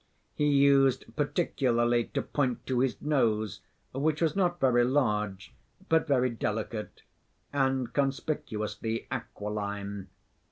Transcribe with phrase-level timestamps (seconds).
[0.33, 3.61] He used particularly to point to his nose,
[3.93, 5.53] which was not very large,
[5.89, 7.03] but very delicate
[7.53, 10.07] and conspicuously aquiline.